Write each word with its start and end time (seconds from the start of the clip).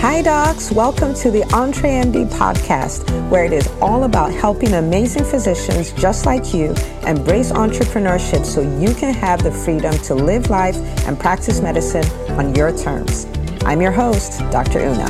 Hi, 0.00 0.22
docs. 0.22 0.72
Welcome 0.72 1.12
to 1.16 1.30
the 1.30 1.42
EntreMD 1.50 2.30
podcast, 2.30 3.28
where 3.28 3.44
it 3.44 3.52
is 3.52 3.68
all 3.82 4.04
about 4.04 4.32
helping 4.32 4.72
amazing 4.72 5.24
physicians 5.24 5.92
just 5.92 6.24
like 6.24 6.54
you 6.54 6.74
embrace 7.06 7.52
entrepreneurship 7.52 8.46
so 8.46 8.62
you 8.62 8.94
can 8.94 9.12
have 9.12 9.42
the 9.42 9.52
freedom 9.52 9.92
to 10.04 10.14
live 10.14 10.48
life 10.48 10.76
and 11.06 11.20
practice 11.20 11.60
medicine 11.60 12.06
on 12.38 12.54
your 12.54 12.74
terms. 12.74 13.26
I'm 13.66 13.82
your 13.82 13.92
host, 13.92 14.40
Dr. 14.50 14.78
Una. 14.78 15.04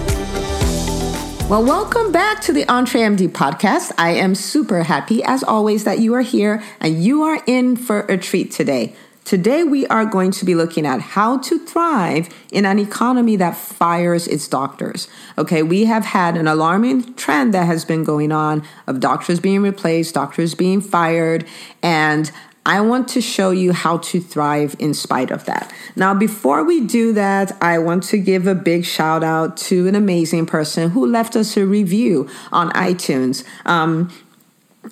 Well, 1.49 1.65
welcome 1.65 2.11
back 2.11 2.41
to 2.43 2.53
the 2.53 2.65
EntreMD 2.65 3.29
podcast. 3.29 3.93
I 3.97 4.11
am 4.11 4.35
super 4.35 4.83
happy, 4.83 5.23
as 5.23 5.45
always, 5.45 5.85
that 5.85 6.01
you 6.01 6.15
are 6.15 6.23
here 6.23 6.65
and 6.81 7.01
you 7.01 7.23
are 7.23 7.41
in 7.47 7.77
for 7.77 8.01
a 8.01 8.19
treat 8.19 8.51
today. 8.51 8.97
Today, 9.31 9.63
we 9.63 9.87
are 9.87 10.05
going 10.05 10.33
to 10.33 10.45
be 10.45 10.57
looking 10.57 10.85
at 10.85 11.01
how 11.01 11.39
to 11.39 11.65
thrive 11.65 12.29
in 12.51 12.67
an 12.67 12.81
economy 12.81 13.37
that 13.37 13.57
fires 13.57 14.27
its 14.27 14.49
doctors. 14.49 15.07
Okay, 15.39 15.63
we 15.63 15.85
have 15.85 16.05
had 16.05 16.37
an 16.37 16.49
alarming 16.49 17.15
trend 17.15 17.55
that 17.55 17.67
has 17.67 17.85
been 17.85 18.03
going 18.03 18.33
on 18.33 18.65
of 18.89 18.99
doctors 18.99 19.39
being 19.39 19.63
replaced, 19.63 20.15
doctors 20.15 20.57
being 20.57 20.81
fired, 20.81 21.47
and 21.81 22.33
I 22.67 22.81
want 22.81 23.07
to 23.11 23.21
show 23.21 23.53
you 23.53 23.73
how 23.73 23.99
to 23.99 24.21
thrive 24.21 24.75
in 24.81 24.95
spite 24.95 25.31
of 25.31 25.45
that. 25.45 25.73
Now, 25.95 26.13
before 26.13 26.65
we 26.65 26.85
do 26.85 27.13
that, 27.13 27.57
I 27.63 27.79
want 27.79 28.03
to 28.09 28.19
give 28.19 28.49
a 28.49 28.57
big 28.57 28.85
shout 28.85 29.23
out 29.23 29.57
to 29.59 29.87
an 29.87 29.95
amazing 29.95 30.47
person 30.47 30.91
who 30.91 31.07
left 31.07 31.37
us 31.37 31.57
a 31.57 31.65
review 31.65 32.29
on 32.51 32.71
iTunes. 32.71 33.45
Um, 33.65 34.11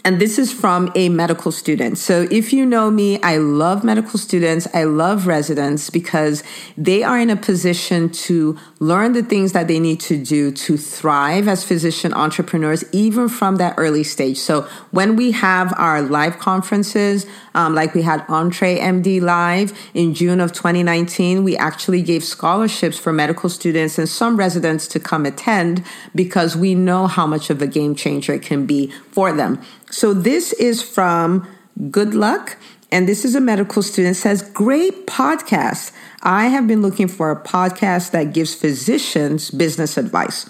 and 0.04 0.20
this 0.20 0.38
is 0.38 0.52
from 0.52 0.92
a 0.94 1.08
medical 1.08 1.50
student. 1.50 1.96
So 1.96 2.28
if 2.30 2.52
you 2.52 2.66
know 2.66 2.90
me, 2.90 3.20
I 3.22 3.38
love 3.38 3.82
medical 3.82 4.18
students. 4.18 4.68
I 4.74 4.84
love 4.84 5.26
residents 5.26 5.88
because 5.88 6.42
they 6.76 7.02
are 7.02 7.18
in 7.18 7.30
a 7.30 7.36
position 7.36 8.10
to 8.10 8.58
learn 8.80 9.14
the 9.14 9.22
things 9.22 9.52
that 9.52 9.66
they 9.66 9.80
need 9.80 9.98
to 10.00 10.22
do 10.22 10.52
to 10.52 10.76
thrive 10.76 11.48
as 11.48 11.64
physician 11.64 12.12
entrepreneurs, 12.12 12.84
even 12.92 13.30
from 13.30 13.56
that 13.56 13.74
early 13.78 14.04
stage. 14.04 14.36
So 14.38 14.68
when 14.90 15.16
we 15.16 15.30
have 15.32 15.72
our 15.78 16.02
live 16.02 16.38
conferences, 16.38 17.26
um, 17.54 17.74
like 17.74 17.94
we 17.94 18.02
had 18.02 18.26
EntreMD 18.26 19.22
Live 19.22 19.76
in 19.94 20.12
June 20.12 20.40
of 20.40 20.52
2019, 20.52 21.44
we 21.44 21.56
actually 21.56 22.02
gave 22.02 22.22
scholarships 22.22 22.98
for 22.98 23.12
medical 23.12 23.48
students 23.48 23.98
and 23.98 24.08
some 24.08 24.36
residents 24.36 24.86
to 24.88 25.00
come 25.00 25.24
attend 25.24 25.82
because 26.14 26.56
we 26.56 26.74
know 26.74 27.06
how 27.06 27.26
much 27.26 27.48
of 27.48 27.62
a 27.62 27.66
game 27.66 27.94
changer 27.94 28.34
it 28.34 28.42
can 28.42 28.66
be 28.66 28.92
for 29.10 29.32
them. 29.32 29.60
So 29.90 30.12
this 30.12 30.52
is 30.54 30.82
from 30.82 31.48
Good 31.90 32.14
Luck. 32.14 32.56
And 32.90 33.06
this 33.06 33.24
is 33.24 33.34
a 33.34 33.40
medical 33.40 33.82
student 33.82 34.16
says, 34.16 34.42
great 34.42 35.06
podcast. 35.06 35.92
I 36.22 36.46
have 36.46 36.66
been 36.66 36.80
looking 36.80 37.06
for 37.06 37.30
a 37.30 37.36
podcast 37.40 38.12
that 38.12 38.32
gives 38.32 38.54
physicians 38.54 39.50
business 39.50 39.98
advice. 39.98 40.48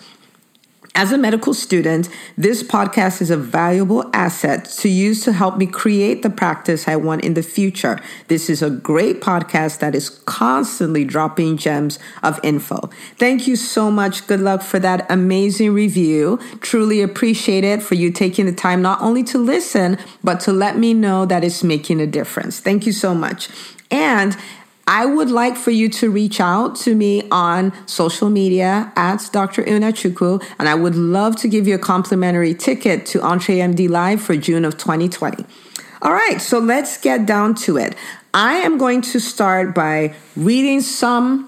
As 0.94 1.12
a 1.12 1.18
medical 1.18 1.54
student, 1.54 2.08
this 2.36 2.62
podcast 2.62 3.20
is 3.22 3.30
a 3.30 3.36
valuable 3.36 4.10
asset 4.12 4.64
to 4.80 4.88
use 4.88 5.22
to 5.24 5.32
help 5.32 5.56
me 5.56 5.66
create 5.66 6.22
the 6.22 6.30
practice 6.30 6.88
I 6.88 6.96
want 6.96 7.22
in 7.22 7.34
the 7.34 7.42
future. 7.42 8.00
This 8.26 8.50
is 8.50 8.62
a 8.62 8.70
great 8.70 9.20
podcast 9.20 9.78
that 9.78 9.94
is 9.94 10.08
constantly 10.10 11.04
dropping 11.04 11.56
gems 11.56 11.98
of 12.22 12.40
info. 12.42 12.90
Thank 13.16 13.46
you 13.46 13.54
so 13.54 13.90
much. 13.90 14.26
Good 14.26 14.40
luck 14.40 14.62
for 14.62 14.78
that 14.80 15.06
amazing 15.10 15.72
review. 15.72 16.40
Truly 16.60 17.00
appreciate 17.00 17.64
it 17.64 17.82
for 17.82 17.94
you 17.94 18.10
taking 18.10 18.46
the 18.46 18.52
time 18.52 18.82
not 18.82 19.00
only 19.00 19.22
to 19.24 19.38
listen, 19.38 19.98
but 20.24 20.40
to 20.40 20.52
let 20.52 20.78
me 20.78 20.94
know 20.94 21.26
that 21.26 21.44
it's 21.44 21.62
making 21.62 22.00
a 22.00 22.06
difference. 22.06 22.58
Thank 22.58 22.86
you 22.86 22.92
so 22.92 23.14
much. 23.14 23.48
And 23.90 24.36
I 24.88 25.04
would 25.04 25.30
like 25.30 25.58
for 25.58 25.70
you 25.70 25.90
to 25.90 26.10
reach 26.10 26.40
out 26.40 26.74
to 26.76 26.94
me 26.94 27.28
on 27.30 27.74
social 27.86 28.30
media 28.30 28.90
at 28.96 29.28
Dr. 29.32 29.62
Una 29.68 29.92
Chukwu, 29.92 30.42
and 30.58 30.66
I 30.66 30.74
would 30.74 30.96
love 30.96 31.36
to 31.42 31.48
give 31.48 31.68
you 31.68 31.74
a 31.74 31.78
complimentary 31.78 32.54
ticket 32.54 33.04
to 33.06 33.18
EntreMD 33.18 33.90
Live 33.90 34.22
for 34.22 34.34
June 34.34 34.64
of 34.64 34.78
2020. 34.78 35.44
All 36.00 36.12
right, 36.14 36.40
so 36.40 36.58
let's 36.58 36.96
get 36.96 37.26
down 37.26 37.54
to 37.66 37.76
it. 37.76 37.96
I 38.32 38.54
am 38.54 38.78
going 38.78 39.02
to 39.02 39.20
start 39.20 39.74
by 39.74 40.14
reading 40.36 40.80
some 40.80 41.47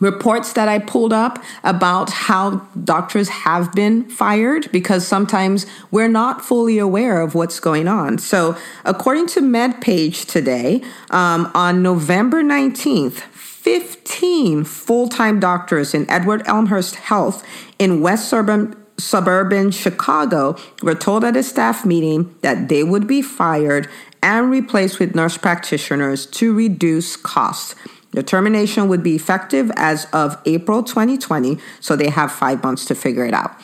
reports 0.00 0.52
that 0.54 0.68
I 0.68 0.78
pulled 0.78 1.12
up 1.12 1.42
about 1.62 2.10
how 2.10 2.66
doctors 2.82 3.28
have 3.28 3.72
been 3.72 4.08
fired 4.08 4.70
because 4.72 5.06
sometimes 5.06 5.66
we're 5.90 6.08
not 6.08 6.44
fully 6.44 6.78
aware 6.78 7.20
of 7.20 7.34
what's 7.34 7.60
going 7.60 7.88
on. 7.88 8.18
So, 8.18 8.56
according 8.84 9.28
to 9.28 9.40
MedPage 9.40 10.26
today, 10.26 10.82
um, 11.10 11.50
on 11.54 11.82
November 11.82 12.42
19th, 12.42 13.20
15 13.64 14.64
full 14.64 15.08
time 15.08 15.40
doctors 15.40 15.94
in 15.94 16.08
Edward 16.10 16.42
Elmhurst 16.46 16.96
Health 16.96 17.46
in 17.78 18.00
West 18.00 18.28
Suburban 18.28 18.76
suburban 18.96 19.70
Chicago 19.70 20.56
were 20.82 20.94
told 20.94 21.24
at 21.24 21.36
a 21.36 21.42
staff 21.42 21.84
meeting 21.84 22.32
that 22.42 22.68
they 22.68 22.84
would 22.84 23.06
be 23.06 23.22
fired 23.22 23.88
and 24.22 24.50
replaced 24.50 24.98
with 24.98 25.14
nurse 25.14 25.36
practitioners 25.36 26.26
to 26.26 26.54
reduce 26.54 27.16
costs. 27.16 27.74
The 28.14 28.22
termination 28.22 28.88
would 28.88 29.02
be 29.02 29.16
effective 29.16 29.70
as 29.76 30.06
of 30.12 30.38
April 30.46 30.82
2020, 30.82 31.58
so 31.80 31.96
they 31.96 32.10
have 32.10 32.30
five 32.30 32.62
months 32.62 32.84
to 32.86 32.94
figure 32.94 33.26
it 33.26 33.34
out. 33.34 33.60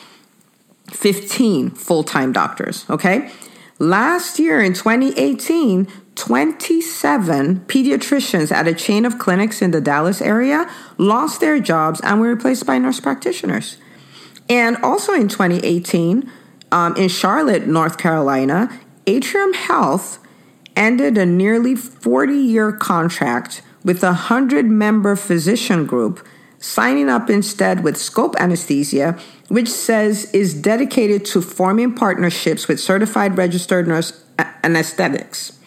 15 0.91 1.71
full 1.71 2.03
time 2.03 2.33
doctors, 2.33 2.85
okay? 2.89 3.31
Last 3.79 4.37
year 4.37 4.61
in 4.61 4.73
2018, 4.73 5.87
27 6.15 7.61
pediatricians 7.61 8.51
at 8.51 8.67
a 8.67 8.73
chain 8.73 9.05
of 9.05 9.17
clinics 9.17 9.61
in 9.61 9.71
the 9.71 9.81
Dallas 9.81 10.21
area 10.21 10.69
lost 10.97 11.39
their 11.39 11.59
jobs 11.59 12.01
and 12.01 12.19
were 12.19 12.27
replaced 12.27 12.65
by 12.65 12.77
nurse 12.77 12.99
practitioners. 12.99 13.77
And 14.49 14.75
also 14.83 15.13
in 15.13 15.29
2018, 15.29 16.29
um, 16.71 16.95
in 16.97 17.07
Charlotte, 17.07 17.67
North 17.67 17.97
Carolina, 17.97 18.69
Atrium 19.07 19.53
Health 19.53 20.19
ended 20.75 21.17
a 21.17 21.25
nearly 21.25 21.75
40 21.75 22.33
year 22.33 22.71
contract 22.71 23.61
with 23.83 24.03
a 24.03 24.07
100 24.07 24.65
member 24.65 25.15
physician 25.15 25.85
group 25.85 26.25
signing 26.59 27.09
up 27.09 27.29
instead 27.29 27.83
with 27.83 27.97
Scope 27.97 28.35
Anesthesia, 28.39 29.17
which 29.49 29.67
says 29.67 30.31
is 30.31 30.53
dedicated 30.53 31.25
to 31.25 31.41
forming 31.41 31.93
partnerships 31.95 32.67
with 32.67 32.79
certified 32.79 33.37
registered 33.37 33.87
nurse 33.87 34.23
anesthetists. 34.37 35.57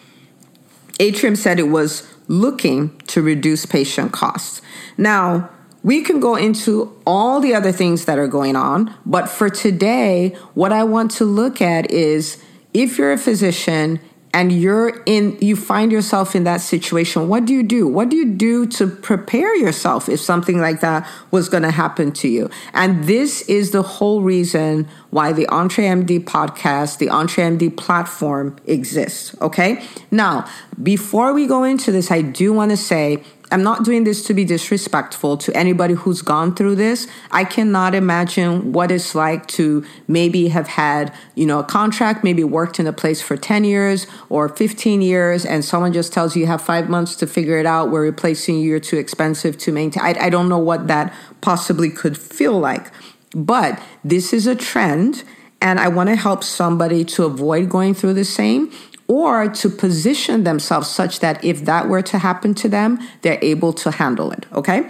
Atrium 0.99 1.35
said 1.35 1.59
it 1.59 1.63
was 1.63 2.07
looking 2.27 2.97
to 3.07 3.21
reduce 3.21 3.65
patient 3.65 4.11
costs. 4.11 4.61
Now, 4.97 5.49
we 5.83 6.01
can 6.01 6.19
go 6.19 6.35
into 6.35 6.99
all 7.05 7.39
the 7.39 7.53
other 7.53 7.71
things 7.71 8.05
that 8.05 8.17
are 8.17 8.27
going 8.27 8.55
on, 8.55 8.95
but 9.05 9.29
for 9.29 9.49
today, 9.49 10.29
what 10.55 10.71
I 10.71 10.83
want 10.83 11.11
to 11.11 11.25
look 11.25 11.61
at 11.61 11.91
is 11.91 12.41
if 12.73 12.97
you're 12.97 13.11
a 13.11 13.17
physician 13.17 13.99
and 14.35 14.51
you're 14.51 15.01
in 15.05 15.37
you 15.39 15.55
find 15.55 15.93
yourself 15.93 16.35
in 16.35 16.43
that 16.43 16.59
situation 16.59 17.29
what 17.29 17.45
do 17.45 17.53
you 17.53 17.63
do? 17.63 17.87
What 17.87 18.09
do 18.09 18.17
you 18.17 18.25
do 18.33 18.65
to 18.67 18.85
prepare 18.85 19.55
yourself 19.55 20.09
if 20.09 20.19
something 20.19 20.59
like 20.59 20.81
that 20.81 21.09
was 21.31 21.47
going 21.47 21.63
to 21.63 21.71
happen 21.71 22.11
to 22.11 22.27
you? 22.27 22.49
And 22.73 23.05
this 23.05 23.43
is 23.43 23.71
the 23.71 23.81
whole 23.81 24.21
reason 24.21 24.89
why 25.09 25.31
the 25.31 25.47
EntreMD 25.47 26.25
podcast 26.25 26.97
the 26.97 27.07
EntreMD 27.07 27.77
platform 27.77 28.57
exists 28.67 29.33
okay? 29.41 29.81
Now 30.11 30.45
before 30.83 31.33
we 31.33 31.47
go 31.47 31.63
into 31.63 31.89
this 31.89 32.11
i 32.11 32.21
do 32.21 32.51
want 32.51 32.69
to 32.69 32.75
say 32.75 33.23
I'm 33.51 33.61
not 33.61 33.83
doing 33.83 34.05
this 34.05 34.23
to 34.23 34.33
be 34.33 34.43
disrespectful 34.43 35.37
to 35.37 35.55
anybody 35.55 35.93
who's 35.93 36.21
gone 36.21 36.55
through 36.55 36.75
this. 36.75 37.07
I 37.31 37.43
cannot 37.43 37.93
imagine 37.93 38.71
what 38.71 38.91
it's 38.91 39.13
like 39.13 39.45
to 39.49 39.85
maybe 40.07 40.47
have 40.47 40.67
had, 40.67 41.13
you 41.35 41.45
know, 41.45 41.59
a 41.59 41.63
contract, 41.63 42.23
maybe 42.23 42.43
worked 42.43 42.79
in 42.79 42.87
a 42.87 42.93
place 42.93 43.21
for 43.21 43.37
10 43.37 43.63
years 43.63 44.07
or 44.29 44.49
15 44.49 45.01
years, 45.01 45.45
and 45.45 45.63
someone 45.63 45.93
just 45.93 46.11
tells 46.11 46.35
you 46.35 46.41
you 46.41 46.47
have 46.47 46.61
five 46.61 46.89
months 46.89 47.15
to 47.17 47.27
figure 47.27 47.59
it 47.59 47.65
out. 47.65 47.91
We're 47.91 48.01
replacing 48.01 48.59
you. 48.59 48.69
You're 48.69 48.79
too 48.79 48.97
expensive 48.97 49.57
to 49.59 49.71
maintain. 49.71 50.03
I, 50.03 50.25
I 50.25 50.29
don't 50.29 50.49
know 50.49 50.59
what 50.59 50.87
that 50.87 51.13
possibly 51.41 51.91
could 51.91 52.17
feel 52.17 52.59
like. 52.59 52.91
But 53.35 53.81
this 54.03 54.33
is 54.33 54.47
a 54.47 54.55
trend, 54.55 55.23
and 55.61 55.79
I 55.79 55.87
want 55.87 56.09
to 56.09 56.15
help 56.15 56.43
somebody 56.43 57.03
to 57.05 57.25
avoid 57.25 57.69
going 57.69 57.93
through 57.93 58.13
the 58.13 58.25
same 58.25 58.71
or 59.07 59.47
to 59.47 59.69
position 59.69 60.43
themselves 60.43 60.89
such 60.89 61.19
that 61.19 61.43
if 61.43 61.65
that 61.65 61.87
were 61.87 62.01
to 62.01 62.17
happen 62.17 62.53
to 62.55 62.69
them, 62.69 62.99
they're 63.21 63.39
able 63.41 63.73
to 63.73 63.91
handle 63.91 64.31
it. 64.31 64.45
Okay. 64.53 64.89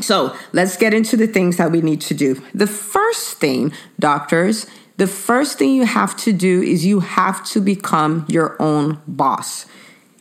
So 0.00 0.34
let's 0.52 0.76
get 0.76 0.94
into 0.94 1.16
the 1.16 1.26
things 1.26 1.56
that 1.58 1.70
we 1.70 1.80
need 1.80 2.00
to 2.02 2.14
do. 2.14 2.42
The 2.54 2.66
first 2.66 3.38
thing, 3.38 3.72
doctors, 4.00 4.66
the 4.96 5.06
first 5.06 5.58
thing 5.58 5.74
you 5.74 5.86
have 5.86 6.16
to 6.18 6.32
do 6.32 6.62
is 6.62 6.84
you 6.84 7.00
have 7.00 7.44
to 7.50 7.60
become 7.60 8.24
your 8.28 8.60
own 8.60 9.00
boss. 9.06 9.66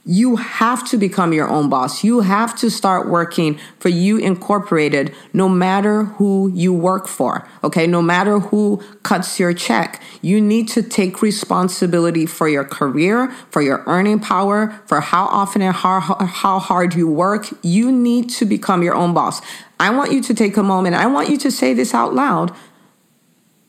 You 0.03 0.36
have 0.38 0.88
to 0.89 0.98
become 0.98 1.31
your 1.31 1.48
own 1.48 1.69
boss. 1.69 2.03
You 2.03 2.21
have 2.21 2.57
to 2.59 2.69
start 2.71 3.07
working 3.07 3.59
for 3.80 3.89
you 3.89 4.18
incorporated 4.18 5.13
no 5.31 5.48
matter 5.48 6.06
who 6.06 6.51
you 6.53 6.74
work 6.74 7.07
for. 7.07 7.48
Okay. 7.63 7.86
No 7.86 8.01
matter 8.01 8.39
who 8.39 8.81
cuts 9.03 9.39
your 9.39 9.53
check, 9.53 10.01
you 10.21 10.42
need 10.42 10.68
to 10.69 10.81
take 10.81 11.21
responsibility 11.21 12.25
for 12.25 12.50
your 12.50 12.63
career, 12.63 13.31
for 13.51 13.62
your 13.62 13.83
earning 13.86 14.19
power, 14.19 14.81
for 14.88 15.01
how 15.01 15.25
often 15.25 15.62
and 15.62 15.75
how, 15.75 16.00
how 16.00 16.57
hard 16.57 16.95
you 16.95 17.07
work. 17.07 17.48
You 17.62 17.92
need 17.92 18.30
to 18.31 18.45
become 18.45 18.81
your 18.81 18.95
own 18.95 19.13
boss. 19.13 19.42
I 19.80 19.89
want 19.92 20.12
you 20.12 20.21
to 20.24 20.33
take 20.33 20.57
a 20.57 20.63
moment. 20.63 20.95
I 20.95 21.07
want 21.07 21.30
you 21.30 21.38
to 21.39 21.51
say 21.51 21.74
this 21.74 21.94
out 21.94 22.13
loud 22.13 22.56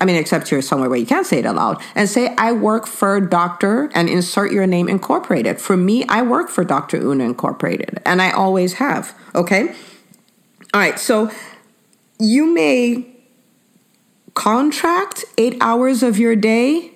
I 0.03 0.05
mean, 0.05 0.17
except 0.17 0.51
you're 0.51 0.63
somewhere 0.63 0.91
where 0.91 0.99
you 0.99 1.07
can't 1.07 1.25
say 1.25 1.39
it 1.39 1.45
aloud, 1.45 1.81
and 1.95 2.09
say, 2.09 2.35
I 2.37 2.51
work 2.51 2.89
for 2.89 3.21
Dr. 3.21 3.89
and 3.95 4.09
insert 4.09 4.51
your 4.51 4.67
name 4.67 4.89
incorporated. 4.89 5.61
For 5.61 5.77
me, 5.77 6.05
I 6.09 6.23
work 6.23 6.51
for 6.51 6.65
Dr. 6.65 6.97
Una 6.97 7.23
Incorporated, 7.23 8.03
and 8.05 8.21
I 8.21 8.33
always 8.33 8.75
have. 8.75 9.17
Okay? 9.37 9.69
All 10.75 10.81
right, 10.81 10.99
so 10.99 11.31
you 12.19 12.53
may 12.53 13.07
contract 14.35 15.25
eight 15.39 15.57
hours 15.61 16.03
of 16.03 16.19
your 16.19 16.35
day 16.35 16.91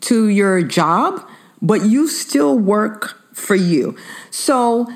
to 0.00 0.28
your 0.28 0.62
job, 0.62 1.26
but 1.62 1.86
you 1.86 2.06
still 2.06 2.58
work 2.58 3.18
for 3.32 3.54
you. 3.54 3.96
So, 4.30 4.92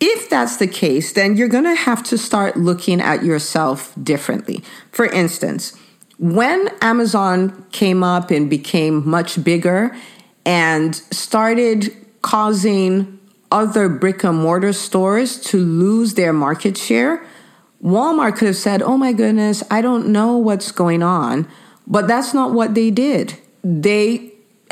if 0.00 0.28
that's 0.28 0.58
the 0.58 0.66
case, 0.66 1.14
then 1.14 1.38
you're 1.38 1.48
to 1.48 1.74
have 1.74 2.02
to 2.04 2.18
start 2.18 2.58
looking 2.58 3.00
at 3.00 3.24
yourself 3.24 3.94
differently. 4.02 4.62
For 4.92 5.06
instance, 5.06 5.79
when 6.20 6.68
Amazon 6.82 7.64
came 7.72 8.04
up 8.04 8.30
and 8.30 8.50
became 8.50 9.08
much 9.08 9.42
bigger 9.42 9.96
and 10.44 10.94
started 10.94 11.96
causing 12.20 13.18
other 13.50 13.88
brick 13.88 14.22
and 14.22 14.36
mortar 14.36 14.74
stores 14.74 15.40
to 15.40 15.56
lose 15.56 16.14
their 16.14 16.34
market 16.34 16.76
share, 16.76 17.24
Walmart 17.82 18.36
could 18.36 18.48
have 18.48 18.56
said, 18.56 18.82
Oh 18.82 18.98
my 18.98 19.14
goodness, 19.14 19.62
I 19.70 19.80
don't 19.80 20.08
know 20.08 20.36
what's 20.36 20.70
going 20.72 21.02
on. 21.02 21.48
But 21.86 22.06
that's 22.06 22.34
not 22.34 22.52
what 22.52 22.74
they 22.74 22.90
did. 22.90 23.38
They 23.64 24.29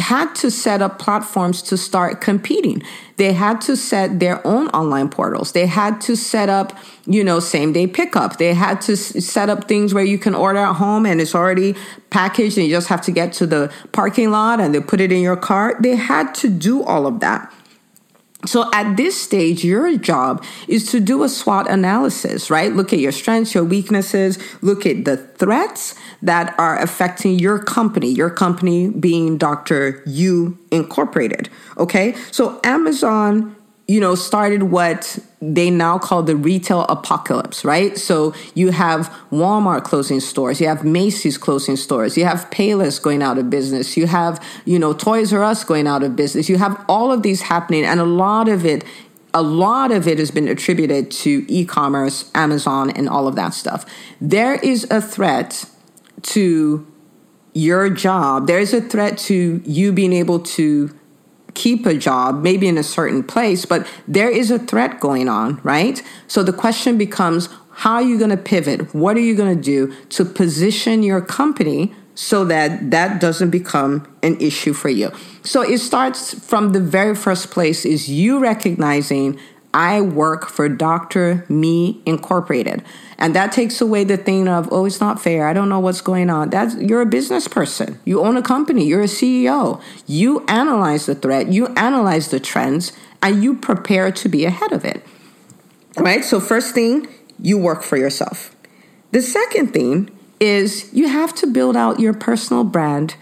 had 0.08 0.34
to 0.34 0.50
set 0.50 0.81
up 0.81 0.99
platforms 0.99 1.60
to 1.60 1.76
start 1.76 2.22
competing. 2.22 2.82
They 3.16 3.34
had 3.34 3.60
to 3.62 3.76
set 3.76 4.20
their 4.20 4.44
own 4.46 4.69
online 4.69 5.10
portals. 5.10 5.52
They 5.52 5.66
had 5.66 6.00
to 6.02 6.16
set 6.16 6.49
up, 6.49 6.72
you 7.05 7.22
know, 7.22 7.40
same 7.40 7.75
day 7.75 7.87
pickup. 7.87 8.38
They 8.38 8.55
had 8.55 8.81
to 8.82 8.96
set 8.96 9.50
up 9.50 9.69
things 9.69 9.93
where 9.93 10.05
you 10.05 10.16
can 10.16 10.34
order 10.34 10.60
at 10.60 10.76
home 10.76 11.05
and 11.05 11.20
it's 11.20 11.34
already 11.34 11.75
packaged 12.08 12.56
and 12.56 12.66
you 12.66 12.72
just 12.72 12.88
have 12.88 13.02
to 13.02 13.12
get 13.12 13.34
to 13.34 13.46
the 13.46 13.70
parking 13.93 14.31
lot 14.31 14.60
and 14.60 14.75
they 14.75 14.81
put 14.81 15.02
it 15.02 15.12
in 15.12 15.20
your 15.20 15.37
cart. 15.37 15.82
They 15.82 15.96
had 15.96 16.34
to 16.37 16.49
do 16.49 16.82
all 16.82 17.06
of 17.06 17.20
that. 17.20 17.52
So 18.46 18.70
at 18.73 18.96
this 18.96 19.20
stage, 19.20 19.64
your 19.64 19.96
job 19.99 20.44
is 20.69 20.90
to 20.93 21.00
do 21.00 21.25
a 21.25 21.29
SWOT 21.29 21.69
analysis, 21.69 22.50
right? 22.50 22.73
Look 22.73 22.93
at 22.93 23.00
your 23.00 23.11
strengths, 23.11 23.52
your 23.52 23.64
weaknesses, 23.64 24.38
look 24.62 24.87
at 24.87 25.05
the 25.05 25.17
threats 25.17 25.96
that 26.23 26.55
are 26.58 26.79
affecting 26.79 27.38
your 27.38 27.58
company, 27.58 28.11
your 28.11 28.31
company 28.31 28.90
being 28.90 29.38
Dr. 29.38 30.02
U 30.06 30.56
Incorporated. 30.70 31.49
Okay. 31.79 32.14
So 32.31 32.61
Amazon 32.62 33.56
you 33.88 34.00
know, 34.00 34.14
started 34.14 34.64
what 34.64 35.19
they 35.40 35.70
now 35.70 35.99
call 35.99 36.23
the 36.23 36.35
retail 36.35 36.82
apocalypse, 36.88 37.64
right? 37.64 37.96
So 37.96 38.35
you 38.55 38.73
have 38.73 39.08
Walmart 39.31 39.85
closing 39.85 40.19
stores, 40.20 40.61
you 40.61 40.67
have 40.67 40.85
Macy's 40.85 41.38
closing 41.38 41.76
stores, 41.76 42.17
you 42.17 42.25
have 42.25 42.50
Payless 42.50 43.00
going 43.00 43.23
out 43.23 43.38
of 43.38 43.49
business, 43.49 43.96
you 43.96 44.08
have, 44.08 44.44
you 44.64 44.79
know, 44.79 44.93
Toys 44.93 45.32
R 45.32 45.44
Us 45.44 45.62
going 45.62 45.87
out 45.87 46.02
of 46.02 46.17
business. 46.17 46.49
You 46.49 46.58
have 46.58 46.85
all 46.88 47.12
of 47.12 47.23
these 47.23 47.43
happening, 47.43 47.85
and 47.85 48.00
a 48.00 48.05
lot 48.05 48.49
of 48.49 48.64
it 48.67 48.85
a 49.35 49.43
lot 49.43 49.93
of 49.93 50.08
it 50.08 50.19
has 50.19 50.31
been 50.31 50.49
attributed 50.49 51.11
to 51.11 51.44
e-commerce, 51.49 52.31
Amazon, 52.34 52.91
and 52.91 53.08
all 53.08 53.29
of 53.29 53.37
that 53.37 53.52
stuff. 53.52 53.84
There 54.20 54.55
is 54.55 54.87
a 54.91 55.02
threat 55.02 55.67
to 56.23 56.87
your 57.52 57.91
job. 57.91 58.46
There 58.46 58.58
is 58.58 58.73
a 58.73 58.81
threat 58.81 59.19
to 59.19 59.62
you 59.64 59.93
being 59.93 60.12
able 60.12 60.41
to 60.41 60.97
keep 61.54 61.86
a 61.86 61.94
job, 61.94 62.42
maybe 62.42 62.68
in 62.68 62.78
a 62.78 62.82
certain 62.82 63.22
place, 63.22 63.64
but 63.64 63.86
there 64.06 64.30
is 64.30 64.50
a 64.50 64.58
threat 64.58 65.00
going 65.00 65.28
on, 65.28 65.60
right? 65.62 66.02
So 66.26 66.42
the 66.42 66.52
question 66.52 66.98
becomes 66.98 67.48
how 67.70 67.94
are 67.94 68.02
you 68.02 68.18
going 68.18 68.30
to 68.30 68.36
pivot? 68.36 68.92
What 68.94 69.16
are 69.16 69.20
you 69.20 69.36
going 69.36 69.56
to 69.56 69.62
do 69.62 69.94
to 70.10 70.24
position 70.24 71.02
your 71.04 71.20
company 71.20 71.94
so 72.16 72.44
that 72.46 72.90
that 72.90 73.20
doesn't 73.20 73.50
become 73.50 74.06
an 74.22 74.36
issue 74.40 74.72
for 74.72 74.88
you? 74.88 75.12
So 75.44 75.62
it 75.62 75.78
starts 75.78 76.34
from 76.44 76.72
the 76.72 76.80
very 76.80 77.14
first 77.14 77.52
place 77.52 77.84
is 77.84 78.08
you 78.08 78.40
recognizing 78.40 79.38
I 79.75 80.00
work 80.00 80.49
for 80.49 80.69
Dr. 80.69 81.44
Me 81.49 82.00
Incorporated. 82.06 82.82
And 83.19 83.35
that 83.35 83.53
takes 83.53 83.81
away 83.81 84.05
the 84.05 84.17
thing 84.17 84.49
of, 84.49 84.69
oh, 84.73 84.85
it's 84.87 85.00
not 85.00 85.20
fair. 85.20 85.47
I 85.47 85.53
don't 85.53 85.69
know 85.69 85.81
what's 85.81 86.00
going 86.00 86.31
on. 86.31 86.50
That's 86.50 86.76
you're 86.76 87.03
a 87.03 87.06
business 87.06 87.49
person. 87.49 88.00
You 88.05 88.20
own 88.20 88.37
a 88.37 88.43
company. 88.43 88.87
You're 88.87 89.03
a 89.03 89.05
CEO. 89.05 89.81
You 90.06 90.44
analyze 90.47 91.06
the 91.06 91.15
threat, 91.15 91.49
you 91.49 91.67
analyze 91.69 92.29
the 92.29 92.41
trends, 92.41 92.93
and 93.23 93.43
you 93.43 93.56
prepare 93.56 94.11
to 94.12 94.29
be 94.29 94.44
ahead 94.44 94.73
of 94.73 94.85
it. 94.85 95.05
Right? 95.97 96.25
So 96.25 96.41
first 96.41 96.75
thing, 96.75 97.09
you 97.41 97.59
work 97.59 97.82
for 97.82 97.97
yourself. 97.97 98.55
The 99.11 99.23
second 99.23 99.73
thing 99.73 100.11
is 100.41 100.93
you 100.93 101.09
have 101.09 101.35
to 101.37 101.47
build 101.47 101.76
out 101.76 101.99
your 101.99 102.15
personal 102.15 102.65
brand 102.65 103.17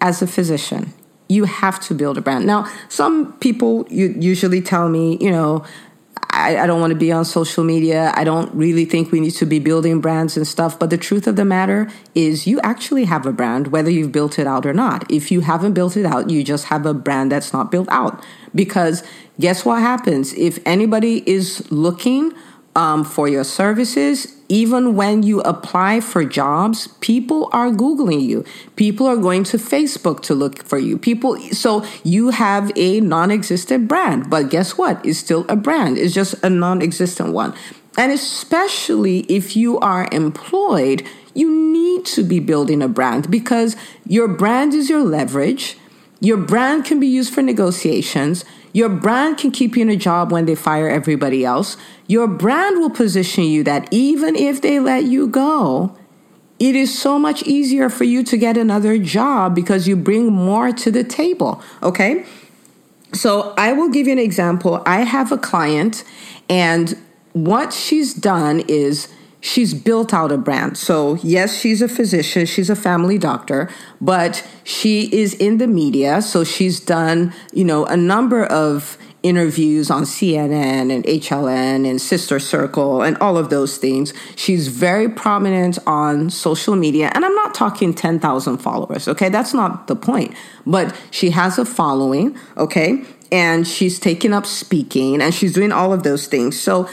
as 0.00 0.22
a 0.22 0.26
physician. 0.26 0.92
You 1.28 1.44
have 1.44 1.80
to 1.80 1.94
build 1.94 2.18
a 2.18 2.20
brand. 2.20 2.46
Now, 2.46 2.70
some 2.88 3.32
people 3.34 3.86
you 3.90 4.14
usually 4.18 4.60
tell 4.60 4.88
me, 4.88 5.18
you 5.20 5.30
know, 5.30 5.64
I, 6.46 6.62
I 6.62 6.66
don't 6.68 6.80
want 6.80 6.92
to 6.92 6.98
be 6.98 7.10
on 7.10 7.24
social 7.24 7.64
media. 7.64 8.12
I 8.14 8.22
don't 8.22 8.54
really 8.54 8.84
think 8.84 9.10
we 9.10 9.18
need 9.18 9.32
to 9.32 9.46
be 9.46 9.58
building 9.58 10.00
brands 10.00 10.36
and 10.36 10.46
stuff. 10.46 10.78
But 10.78 10.90
the 10.90 10.96
truth 10.96 11.26
of 11.26 11.34
the 11.34 11.44
matter 11.44 11.90
is, 12.14 12.46
you 12.46 12.60
actually 12.60 13.04
have 13.04 13.26
a 13.26 13.32
brand, 13.32 13.68
whether 13.68 13.90
you've 13.90 14.12
built 14.12 14.38
it 14.38 14.46
out 14.46 14.64
or 14.64 14.72
not. 14.72 15.10
If 15.10 15.32
you 15.32 15.40
haven't 15.40 15.74
built 15.74 15.96
it 15.96 16.06
out, 16.06 16.30
you 16.30 16.44
just 16.44 16.66
have 16.66 16.86
a 16.86 16.94
brand 16.94 17.32
that's 17.32 17.52
not 17.52 17.72
built 17.72 17.88
out. 17.90 18.24
Because 18.54 19.02
guess 19.40 19.64
what 19.64 19.80
happens? 19.80 20.32
If 20.34 20.60
anybody 20.64 21.28
is 21.28 21.68
looking 21.72 22.32
um, 22.76 23.04
for 23.04 23.26
your 23.26 23.42
services, 23.42 24.36
even 24.48 24.94
when 24.94 25.22
you 25.22 25.40
apply 25.40 26.00
for 26.00 26.24
jobs, 26.24 26.88
people 27.00 27.48
are 27.52 27.70
Googling 27.70 28.20
you. 28.20 28.44
People 28.76 29.06
are 29.06 29.16
going 29.16 29.42
to 29.44 29.56
Facebook 29.56 30.20
to 30.20 30.34
look 30.34 30.62
for 30.62 30.78
you. 30.78 30.98
People, 30.98 31.38
so 31.52 31.84
you 32.04 32.30
have 32.30 32.70
a 32.76 33.00
non 33.00 33.30
existent 33.30 33.88
brand, 33.88 34.28
but 34.28 34.50
guess 34.50 34.76
what? 34.76 35.04
It's 35.04 35.18
still 35.18 35.46
a 35.48 35.56
brand, 35.56 35.96
it's 35.96 36.14
just 36.14 36.34
a 36.44 36.50
non 36.50 36.82
existent 36.82 37.32
one. 37.32 37.54
And 37.98 38.12
especially 38.12 39.20
if 39.20 39.56
you 39.56 39.78
are 39.78 40.06
employed, 40.12 41.02
you 41.32 41.50
need 41.50 42.04
to 42.06 42.22
be 42.22 42.40
building 42.40 42.82
a 42.82 42.88
brand 42.88 43.30
because 43.30 43.74
your 44.06 44.28
brand 44.28 44.74
is 44.74 44.90
your 44.90 45.02
leverage. 45.02 45.78
Your 46.20 46.36
brand 46.36 46.84
can 46.84 47.00
be 47.00 47.06
used 47.06 47.32
for 47.32 47.42
negotiations. 47.42 48.44
Your 48.76 48.90
brand 48.90 49.38
can 49.38 49.52
keep 49.52 49.74
you 49.74 49.80
in 49.80 49.88
a 49.88 49.96
job 49.96 50.30
when 50.30 50.44
they 50.44 50.54
fire 50.54 50.86
everybody 50.86 51.46
else. 51.46 51.78
Your 52.08 52.26
brand 52.26 52.78
will 52.78 52.90
position 52.90 53.44
you 53.44 53.64
that 53.64 53.88
even 53.90 54.36
if 54.36 54.60
they 54.60 54.78
let 54.78 55.04
you 55.04 55.28
go, 55.28 55.96
it 56.58 56.76
is 56.76 56.96
so 56.96 57.18
much 57.18 57.42
easier 57.44 57.88
for 57.88 58.04
you 58.04 58.22
to 58.24 58.36
get 58.36 58.58
another 58.58 58.98
job 58.98 59.54
because 59.54 59.88
you 59.88 59.96
bring 59.96 60.26
more 60.26 60.72
to 60.72 60.90
the 60.90 61.02
table. 61.02 61.62
Okay. 61.82 62.26
So 63.14 63.54
I 63.56 63.72
will 63.72 63.88
give 63.88 64.08
you 64.08 64.12
an 64.12 64.18
example. 64.18 64.82
I 64.84 65.04
have 65.04 65.32
a 65.32 65.38
client, 65.38 66.04
and 66.50 66.98
what 67.32 67.72
she's 67.72 68.12
done 68.12 68.60
is 68.68 69.08
she's 69.46 69.72
built 69.74 70.12
out 70.12 70.32
a 70.32 70.36
brand. 70.36 70.76
So, 70.76 71.14
yes, 71.22 71.56
she's 71.56 71.80
a 71.80 71.88
physician, 71.88 72.46
she's 72.46 72.68
a 72.68 72.74
family 72.74 73.16
doctor, 73.16 73.70
but 74.00 74.46
she 74.64 75.08
is 75.12 75.34
in 75.34 75.58
the 75.58 75.68
media. 75.68 76.20
So, 76.20 76.42
she's 76.42 76.80
done, 76.80 77.32
you 77.52 77.64
know, 77.64 77.86
a 77.86 77.96
number 77.96 78.44
of 78.44 78.98
interviews 79.22 79.90
on 79.90 80.02
CNN 80.02 80.92
and 80.92 81.04
HLN 81.04 81.88
and 81.88 82.00
Sister 82.00 82.38
Circle 82.38 83.02
and 83.02 83.16
all 83.18 83.36
of 83.36 83.50
those 83.50 83.78
things. 83.78 84.12
She's 84.34 84.68
very 84.68 85.08
prominent 85.08 85.78
on 85.86 86.30
social 86.30 86.76
media. 86.76 87.10
And 87.14 87.24
I'm 87.24 87.34
not 87.34 87.54
talking 87.54 87.94
10,000 87.94 88.58
followers, 88.58 89.08
okay? 89.08 89.28
That's 89.28 89.54
not 89.54 89.86
the 89.86 89.96
point. 89.96 90.34
But 90.64 90.94
she 91.10 91.30
has 91.30 91.58
a 91.58 91.64
following, 91.64 92.36
okay? 92.56 93.04
And 93.32 93.66
she's 93.66 93.98
taken 93.98 94.32
up 94.32 94.46
speaking 94.46 95.20
and 95.20 95.34
she's 95.34 95.54
doing 95.54 95.72
all 95.72 95.92
of 95.92 96.04
those 96.04 96.28
things. 96.28 96.60
So 96.60 96.88